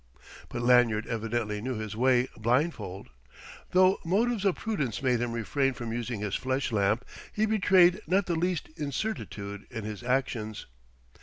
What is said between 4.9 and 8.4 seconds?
made him refrain from using his flash lamp, he betrayed not the